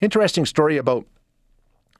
Interesting 0.00 0.44
story 0.44 0.76
about 0.76 1.06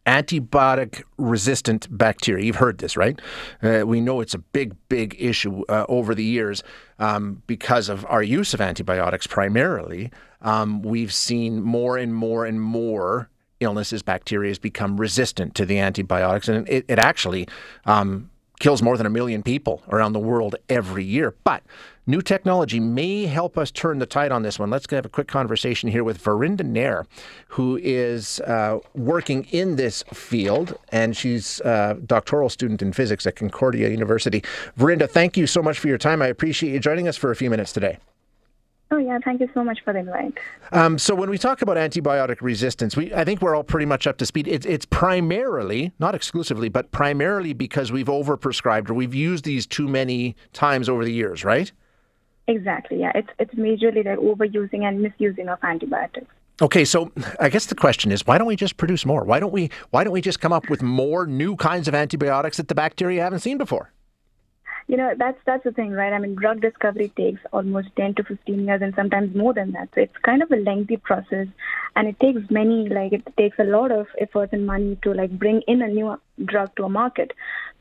antibiotic 0.06 1.02
resistant 1.16 1.88
bacteria. 1.90 2.44
You've 2.44 2.56
heard 2.56 2.78
this, 2.78 2.96
right? 2.96 3.20
Uh, 3.62 3.84
we 3.86 4.00
know 4.00 4.20
it's 4.20 4.34
a 4.34 4.38
big, 4.38 4.74
big 4.88 5.16
issue 5.18 5.64
uh, 5.68 5.86
over 5.88 6.14
the 6.14 6.22
years 6.22 6.62
um, 6.98 7.42
because 7.46 7.88
of 7.88 8.04
our 8.08 8.22
use 8.22 8.52
of 8.52 8.60
antibiotics 8.60 9.26
primarily. 9.26 10.10
Um, 10.42 10.82
we've 10.82 11.12
seen 11.12 11.62
more 11.62 11.96
and 11.96 12.14
more 12.14 12.44
and 12.44 12.60
more 12.60 13.30
illnesses, 13.60 14.02
bacteria 14.02 14.50
has 14.50 14.58
become 14.58 14.98
resistant 14.98 15.54
to 15.54 15.64
the 15.64 15.78
antibiotics, 15.78 16.48
and 16.48 16.68
it, 16.68 16.84
it 16.88 16.98
actually 16.98 17.48
um, 17.86 18.30
kills 18.60 18.82
more 18.82 18.98
than 18.98 19.06
a 19.06 19.10
million 19.10 19.42
people 19.42 19.82
around 19.88 20.12
the 20.12 20.20
world 20.20 20.54
every 20.68 21.04
year. 21.04 21.34
But 21.42 21.62
New 22.08 22.22
technology 22.22 22.78
may 22.78 23.26
help 23.26 23.58
us 23.58 23.72
turn 23.72 23.98
the 23.98 24.06
tide 24.06 24.30
on 24.30 24.42
this 24.42 24.60
one. 24.60 24.70
Let's 24.70 24.88
have 24.92 25.04
a 25.04 25.08
quick 25.08 25.26
conversation 25.26 25.90
here 25.90 26.04
with 26.04 26.18
Verinder 26.18 26.62
Nair, 26.62 27.04
who 27.48 27.80
is 27.82 28.38
uh, 28.40 28.78
working 28.94 29.44
in 29.50 29.74
this 29.74 30.04
field, 30.12 30.78
and 30.92 31.16
she's 31.16 31.58
a 31.60 31.98
doctoral 32.06 32.48
student 32.48 32.80
in 32.80 32.92
physics 32.92 33.26
at 33.26 33.34
Concordia 33.34 33.88
University. 33.88 34.44
Verinder, 34.76 35.08
thank 35.08 35.36
you 35.36 35.48
so 35.48 35.60
much 35.60 35.80
for 35.80 35.88
your 35.88 35.98
time. 35.98 36.22
I 36.22 36.28
appreciate 36.28 36.72
you 36.72 36.78
joining 36.78 37.08
us 37.08 37.16
for 37.16 37.32
a 37.32 37.36
few 37.36 37.50
minutes 37.50 37.72
today. 37.72 37.98
Oh 38.92 38.98
yeah, 38.98 39.18
thank 39.24 39.40
you 39.40 39.48
so 39.52 39.64
much 39.64 39.80
for 39.82 39.92
the 39.92 39.98
invite. 39.98 40.38
Um, 40.70 40.98
so 40.98 41.12
when 41.12 41.28
we 41.28 41.38
talk 41.38 41.60
about 41.60 41.76
antibiotic 41.76 42.40
resistance, 42.40 42.96
we 42.96 43.12
I 43.12 43.24
think 43.24 43.42
we're 43.42 43.56
all 43.56 43.64
pretty 43.64 43.86
much 43.86 44.06
up 44.06 44.16
to 44.18 44.26
speed. 44.26 44.46
It's 44.46 44.64
it's 44.64 44.86
primarily, 44.86 45.90
not 45.98 46.14
exclusively, 46.14 46.68
but 46.68 46.92
primarily 46.92 47.52
because 47.52 47.90
we've 47.90 48.06
overprescribed 48.06 48.88
or 48.90 48.94
we've 48.94 49.12
used 49.12 49.44
these 49.44 49.66
too 49.66 49.88
many 49.88 50.36
times 50.52 50.88
over 50.88 51.04
the 51.04 51.12
years, 51.12 51.44
right? 51.44 51.72
Exactly. 52.48 53.00
Yeah, 53.00 53.12
it's 53.14 53.28
it's 53.38 53.54
majorly 53.54 54.04
the 54.04 54.16
overusing 54.16 54.82
and 54.82 55.02
misusing 55.02 55.48
of 55.48 55.58
antibiotics. 55.62 56.32
Okay, 56.62 56.84
so 56.86 57.12
I 57.38 57.50
guess 57.50 57.66
the 57.66 57.74
question 57.74 58.10
is, 58.12 58.26
why 58.26 58.38
don't 58.38 58.46
we 58.46 58.56
just 58.56 58.78
produce 58.78 59.04
more? 59.04 59.24
Why 59.24 59.40
don't 59.40 59.52
we 59.52 59.70
why 59.90 60.04
don't 60.04 60.12
we 60.12 60.20
just 60.20 60.40
come 60.40 60.52
up 60.52 60.70
with 60.70 60.82
more 60.82 61.26
new 61.26 61.56
kinds 61.56 61.88
of 61.88 61.94
antibiotics 61.94 62.56
that 62.56 62.68
the 62.68 62.74
bacteria 62.74 63.22
haven't 63.22 63.40
seen 63.40 63.58
before? 63.58 63.92
You 64.88 64.96
know, 64.96 65.14
that's 65.18 65.38
that's 65.44 65.64
the 65.64 65.72
thing, 65.72 65.90
right? 65.90 66.12
I 66.12 66.18
mean, 66.18 66.36
drug 66.36 66.60
discovery 66.60 67.12
takes 67.16 67.40
almost 67.52 67.88
10 67.96 68.14
to 68.14 68.24
15 68.24 68.66
years 68.66 68.80
and 68.80 68.94
sometimes 68.94 69.34
more 69.34 69.52
than 69.52 69.72
that. 69.72 69.88
So 69.94 70.00
it's 70.00 70.16
kind 70.22 70.42
of 70.42 70.50
a 70.52 70.56
lengthy 70.56 70.96
process 70.96 71.48
and 71.96 72.06
it 72.06 72.20
takes 72.20 72.50
many 72.50 72.88
like 72.88 73.12
it 73.12 73.26
takes 73.36 73.58
a 73.58 73.64
lot 73.64 73.90
of 73.90 74.06
effort 74.20 74.50
and 74.52 74.66
money 74.66 74.98
to 75.02 75.12
like 75.14 75.30
bring 75.30 75.62
in 75.66 75.82
a 75.82 75.88
new 75.88 76.20
drug 76.44 76.74
to 76.76 76.84
a 76.84 76.88
market. 76.88 77.32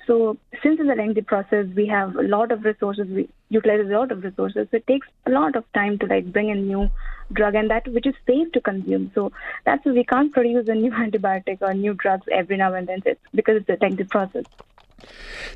So 0.07 0.37
since 0.63 0.79
it's 0.79 0.89
a 0.89 0.95
lengthy 0.95 1.21
process, 1.21 1.65
we 1.75 1.87
have 1.87 2.15
a 2.15 2.21
lot 2.21 2.51
of 2.51 2.63
resources. 2.63 3.07
We 3.07 3.27
utilize 3.49 3.81
a 3.81 3.97
lot 3.97 4.11
of 4.11 4.23
resources. 4.23 4.67
So 4.71 4.77
it 4.77 4.87
takes 4.87 5.07
a 5.25 5.31
lot 5.31 5.55
of 5.55 5.65
time 5.73 5.97
to 5.99 6.05
like 6.05 6.31
bring 6.31 6.49
in 6.49 6.67
new 6.67 6.89
drug 7.33 7.55
and 7.55 7.69
that 7.71 7.87
which 7.87 8.07
is 8.07 8.15
safe 8.25 8.51
to 8.53 8.61
consume. 8.61 9.11
So 9.13 9.31
that's 9.65 9.85
why 9.85 9.91
we 9.91 10.03
can't 10.05 10.31
produce 10.31 10.67
a 10.69 10.75
new 10.75 10.91
antibiotic 11.05 11.57
or 11.61 11.73
new 11.73 11.93
drugs 11.95 12.27
every 12.31 12.57
now 12.57 12.73
and 12.73 12.87
then 12.87 13.01
it's 13.05 13.19
because 13.33 13.57
it's 13.57 13.69
a 13.69 13.83
lengthy 13.83 14.05
process. 14.05 14.45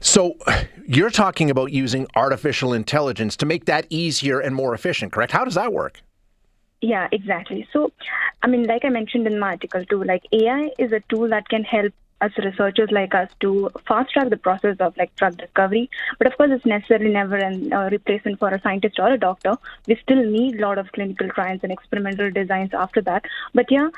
So 0.02 0.36
you're 0.86 1.10
talking 1.12 1.50
about 1.50 1.72
using 1.72 2.08
artificial 2.16 2.74
intelligence 2.74 3.38
to 3.38 3.46
make 3.46 3.66
that 3.66 3.86
easier 3.90 4.40
and 4.40 4.54
more 4.54 4.74
efficient, 4.74 5.14
correct? 5.14 5.32
How 5.32 5.46
does 5.46 5.56
that 5.56 5.72
work? 5.72 6.02
Yeah, 6.82 7.08
exactly. 7.12 7.68
So, 7.74 7.92
I 8.42 8.48
mean, 8.48 8.64
like 8.64 8.86
I 8.86 8.90
mentioned 8.90 9.28
in 9.28 9.40
my 9.40 9.50
article 9.50 9.84
too, 9.86 10.04
like 10.04 10.24
AI 10.32 10.72
is 10.80 10.92
a 10.92 11.02
tool 11.10 11.28
that 11.30 11.50
can 11.50 11.64
help 11.64 11.94
us 12.22 12.32
researchers 12.38 12.90
like 12.92 13.16
us 13.16 13.30
to 13.40 13.70
fast 13.88 14.12
track 14.12 14.30
the 14.30 14.38
process 14.38 14.78
of 14.80 14.96
like 14.98 15.14
drug 15.16 15.38
discovery. 15.38 15.90
But 16.18 16.28
of 16.28 16.38
course, 16.38 16.52
it's 16.54 16.66
necessarily 16.66 17.12
never 17.12 17.38
a 17.38 17.52
uh, 17.72 17.90
replacement 17.90 18.40
for 18.40 18.50
a 18.50 18.62
scientist 18.62 19.00
or 19.00 19.12
a 19.14 19.18
doctor. 19.18 19.58
We 19.88 19.98
still 20.02 20.24
need 20.26 20.60
a 20.60 20.62
lot 20.62 20.78
of 20.78 20.92
clinical 20.92 21.30
trials 21.30 21.62
and 21.64 21.72
experimental 21.72 22.32
designs 22.32 22.74
after 22.74 23.02
that. 23.02 23.26
But 23.54 23.70
yeah, 23.70 23.90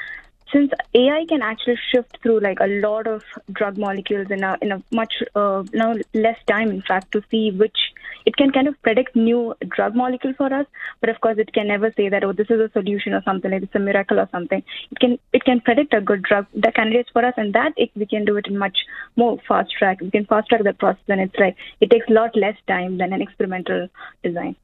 since 0.52 0.72
AI 0.94 1.26
can 1.30 1.42
actually 1.42 1.78
shift 1.92 2.18
through 2.22 2.40
like 2.42 2.60
a 2.60 2.68
lot 2.68 3.08
of 3.08 3.24
drug 3.52 3.78
molecules 3.78 4.30
in 4.30 4.44
a 4.44 4.58
in 4.62 4.72
a 4.72 4.84
much 4.92 5.14
uh, 5.36 5.64
now 5.74 5.96
less 6.14 6.38
time, 6.48 6.70
in 6.70 6.82
fact, 6.82 7.12
to 7.14 7.24
see 7.32 7.52
which 7.52 7.91
it 8.26 8.36
can 8.36 8.52
kind 8.52 8.68
of 8.68 8.82
predict 8.82 9.16
new 9.16 9.54
drug 9.70 9.96
molecule 9.96 10.34
for 10.38 10.54
us. 10.54 10.66
But 11.00 11.10
of 11.10 11.22
course, 11.22 11.38
it 11.38 11.54
can 11.54 11.68
never 11.68 11.92
say 11.96 12.10
that 12.10 12.24
oh 12.24 12.34
this 12.34 12.50
is 12.50 12.60
a 12.60 12.70
solution 12.74 13.14
or 13.14 13.22
something 13.24 13.52
like 13.52 13.64
it's 13.64 13.76
a 13.76 13.80
miracle 13.80 14.20
or 14.20 14.30
something. 14.32 14.64
It 14.92 15.00
can 15.00 15.20
it 15.34 15.44
can 15.44 15.62
predict 15.62 15.94
a 15.94 16.02
good 16.02 16.24
drug 16.24 16.46
the 16.54 16.72
candidates 16.72 17.10
for 17.12 17.26
us, 17.26 17.34
and 17.38 17.54
that 17.54 17.74
it, 17.78 17.92
we 17.96 18.06
can 18.06 18.26
do 18.26 18.38
it 18.38 18.48
in 18.48 18.58
much 18.58 18.78
more 19.16 19.40
fast 19.48 19.72
track. 19.78 20.02
We 20.02 20.12
can 20.12 20.26
fast 20.26 20.50
track 20.50 20.64
the 20.64 20.74
process, 20.74 21.04
and 21.08 21.22
it's 21.22 21.36
like 21.38 21.56
it 21.80 21.90
takes 21.90 22.08
a 22.10 22.14
lot 22.14 22.36
less 22.36 22.58
time 22.68 22.98
than 22.98 23.14
an 23.14 23.22
experimental 23.22 23.88
design. 24.24 24.56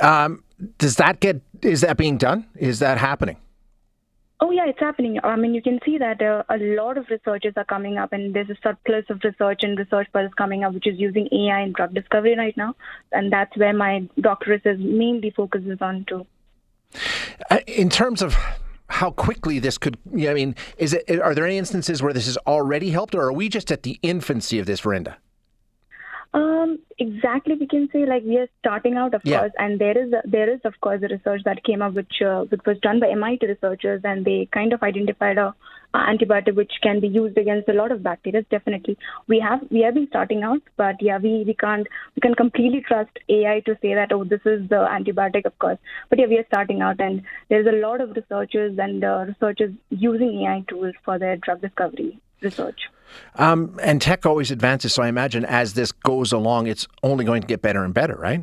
Um, 0.00 0.44
does 0.78 0.96
that 0.96 1.20
get 1.20 1.40
is 1.62 1.82
that 1.82 1.96
being 1.96 2.18
done? 2.18 2.46
Is 2.56 2.78
that 2.80 2.98
happening? 2.98 3.36
Oh 4.42 4.50
yeah, 4.50 4.66
it's 4.66 4.80
happening. 4.80 5.20
I 5.22 5.36
mean, 5.36 5.54
you 5.54 5.62
can 5.62 5.78
see 5.84 5.98
that 5.98 6.20
uh, 6.20 6.42
a 6.48 6.58
lot 6.58 6.98
of 6.98 7.06
researchers 7.08 7.52
are 7.56 7.64
coming 7.64 7.96
up, 7.96 8.12
and 8.12 8.34
there's 8.34 8.50
a 8.50 8.56
surplus 8.60 9.04
of 9.08 9.20
research 9.22 9.60
and 9.62 9.78
research 9.78 10.08
is 10.16 10.34
coming 10.36 10.64
up, 10.64 10.74
which 10.74 10.88
is 10.88 10.98
using 10.98 11.28
AI 11.32 11.60
in 11.60 11.72
drug 11.72 11.94
discovery 11.94 12.36
right 12.36 12.56
now, 12.56 12.74
and 13.12 13.32
that's 13.32 13.56
where 13.56 13.72
my 13.72 14.08
doctorate 14.20 14.66
is 14.66 14.80
mainly 14.80 15.30
focuses 15.30 15.78
on 15.80 16.04
too. 16.08 16.26
Uh, 17.52 17.60
in 17.68 17.88
terms 17.88 18.20
of 18.20 18.34
how 18.88 19.12
quickly 19.12 19.60
this 19.60 19.78
could, 19.78 19.96
I 20.12 20.34
mean, 20.34 20.56
is 20.76 20.92
it? 20.92 21.20
Are 21.20 21.36
there 21.36 21.46
any 21.46 21.56
instances 21.56 22.02
where 22.02 22.12
this 22.12 22.26
has 22.26 22.36
already 22.38 22.90
helped, 22.90 23.14
or 23.14 23.22
are 23.22 23.32
we 23.32 23.48
just 23.48 23.70
at 23.70 23.84
the 23.84 24.00
infancy 24.02 24.58
of 24.58 24.66
this, 24.66 24.80
Verinder? 24.80 25.18
Um, 26.34 26.78
exactly, 26.98 27.56
we 27.60 27.66
can 27.66 27.90
say 27.92 28.06
like 28.06 28.22
we 28.24 28.38
are 28.38 28.48
starting 28.60 28.94
out, 28.94 29.12
of 29.12 29.20
yeah. 29.24 29.40
course, 29.40 29.52
and 29.58 29.78
there 29.78 29.98
is 29.98 30.12
a, 30.14 30.22
there 30.24 30.50
is 30.50 30.60
of 30.64 30.72
course 30.80 31.02
a 31.02 31.08
research 31.08 31.42
that 31.44 31.62
came 31.62 31.82
up 31.82 31.92
which 31.92 32.22
uh, 32.22 32.44
which 32.44 32.62
was 32.64 32.78
done 32.78 33.00
by 33.00 33.08
MIT 33.08 33.46
researchers, 33.46 34.00
and 34.04 34.24
they 34.24 34.48
kind 34.50 34.72
of 34.72 34.82
identified 34.82 35.36
a, 35.36 35.54
a 35.92 35.98
antibiotic 35.98 36.54
which 36.54 36.72
can 36.82 37.00
be 37.00 37.08
used 37.08 37.36
against 37.36 37.68
a 37.68 37.74
lot 37.74 37.92
of 37.92 38.02
bacteria. 38.02 38.42
Definitely, 38.50 38.96
we 39.28 39.40
have 39.40 39.60
we 39.70 39.82
have 39.82 39.92
been 39.92 40.08
starting 40.08 40.42
out, 40.42 40.62
but 40.78 40.96
yeah, 41.02 41.18
we 41.18 41.44
we 41.46 41.52
can't 41.52 41.86
we 42.16 42.20
can 42.20 42.34
completely 42.34 42.80
trust 42.80 43.10
AI 43.28 43.60
to 43.66 43.76
say 43.82 43.92
that 43.92 44.10
oh 44.10 44.24
this 44.24 44.40
is 44.46 44.66
the 44.70 44.86
antibiotic, 44.98 45.44
of 45.44 45.58
course. 45.58 45.78
But 46.08 46.18
yeah, 46.18 46.28
we 46.28 46.38
are 46.38 46.46
starting 46.46 46.80
out, 46.80 46.98
and 46.98 47.22
there's 47.50 47.66
a 47.66 47.78
lot 47.86 48.00
of 48.00 48.16
researchers 48.16 48.78
and 48.78 49.04
uh, 49.04 49.26
researchers 49.28 49.74
using 49.90 50.46
AI 50.46 50.64
tools 50.66 50.94
for 51.04 51.18
their 51.18 51.36
drug 51.36 51.60
discovery 51.60 52.18
research. 52.42 52.88
Um, 53.36 53.78
and 53.82 54.00
tech 54.00 54.24
always 54.26 54.50
advances, 54.50 54.94
so 54.94 55.02
I 55.02 55.08
imagine 55.08 55.44
as 55.44 55.74
this 55.74 55.92
goes 55.92 56.32
along, 56.32 56.66
it's 56.66 56.86
only 57.02 57.24
going 57.24 57.42
to 57.42 57.46
get 57.46 57.62
better 57.62 57.84
and 57.84 57.92
better, 57.92 58.14
right? 58.14 58.42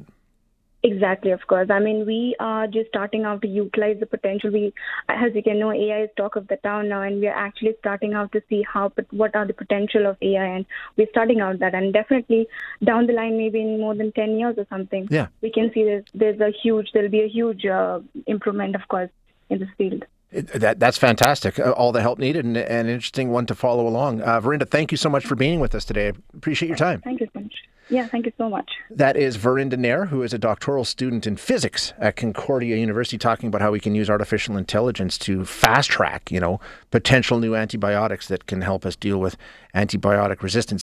Exactly, 0.82 1.32
of 1.32 1.46
course. 1.46 1.70
I 1.70 1.80
mean, 1.80 2.06
we 2.06 2.36
are 2.40 2.66
just 2.66 2.88
starting 2.88 3.26
out 3.26 3.42
to 3.42 3.50
utilize 3.50 4.00
the 4.00 4.06
potential. 4.06 4.50
We, 4.50 4.74
as 5.10 5.36
you 5.36 5.44
can 5.44 5.60
know, 5.60 5.74
AI 5.74 6.04
is 6.04 6.10
talk 6.16 6.38
of 6.38 6.48
the 6.48 6.56
town 6.56 6.88
now, 6.88 7.02
and 7.02 7.20
we 7.20 7.28
are 7.28 7.36
actually 7.36 7.76
starting 7.80 8.14
out 8.14 8.32
to 8.32 8.42
see 8.48 8.64
how, 8.64 8.88
but 8.96 9.06
what 9.12 9.36
are 9.36 9.46
the 9.46 9.54
potential 9.54 10.06
of 10.06 10.16
AI, 10.22 10.46
and 10.46 10.66
we're 10.96 11.10
starting 11.10 11.42
out 11.42 11.60
that. 11.60 11.76
And 11.76 11.92
definitely 11.92 12.48
down 12.81 13.08
the 13.08 13.14
line, 13.14 13.38
maybe 13.38 13.60
in 13.60 13.81
more 13.81 13.94
than 13.94 14.14
ten 14.14 14.40
years 14.40 14.56
or 14.58 14.66
something, 14.70 15.10
yeah, 15.12 15.28
we 15.42 15.52
can 15.52 15.70
see 15.74 15.84
there's 15.84 16.06
there's 16.14 16.40
a 16.40 16.52
huge, 16.64 16.92
there'll 16.94 17.10
be 17.10 17.24
a 17.24 17.28
huge 17.28 17.66
uh, 17.66 18.00
improvement, 18.26 18.76
of 18.76 18.88
course, 18.88 19.10
in 19.50 19.60
this 19.60 19.70
field. 19.78 20.06
That 20.31 20.79
that's 20.79 20.97
fantastic. 20.97 21.57
Uh, 21.57 21.72
all 21.72 21.91
the 21.91 22.01
help 22.01 22.19
needed 22.19 22.45
and, 22.45 22.56
and, 22.56 22.88
an 22.88 22.94
interesting 22.94 23.31
one 23.31 23.48
to 23.48 23.56
follow 23.56 23.88
along. 23.88 24.21
Uh, 24.21 24.39
Verinder, 24.39 24.65
thank 24.65 24.92
you 24.92 24.98
so 24.98 25.09
much 25.09 25.25
for 25.25 25.36
being 25.36 25.59
with 25.59 25.74
us 25.74 25.86
today. 25.86 26.12
Appreciate 26.36 26.68
your 26.68 26.77
time. 26.77 27.01
Thank 27.01 27.21
you 27.21 27.27
so 27.33 27.39
much. 27.39 27.54
Yeah, 27.89 28.06
thank 28.06 28.27
you 28.27 28.33
so 28.38 28.48
much. 28.50 28.69
That 28.92 29.18
is 29.18 29.38
Verinder 29.38 29.75
Nair, 29.75 30.06
who 30.06 30.21
is 30.21 30.31
a 30.31 30.38
doctoral 30.38 30.86
student 30.86 31.25
in 31.25 31.38
physics 31.38 31.94
at 31.98 32.15
Concordia 32.15 32.77
University, 32.77 33.18
talking 33.18 33.48
about 33.48 33.62
how 33.62 33.71
we 33.71 33.80
can 33.80 33.95
use 33.95 34.12
artificial 34.12 34.57
intelligence 34.57 35.18
to 35.19 35.44
fast 35.44 35.89
track, 35.89 36.31
you 36.31 36.39
know, 36.39 36.59
potential 36.92 37.39
new 37.39 37.56
antibiotics 37.56 38.27
that 38.27 38.45
can 38.45 38.62
help 38.62 38.86
us 38.86 38.95
deal 38.95 39.19
with 39.19 39.36
antibiotic 39.74 40.44
resistance. 40.44 40.83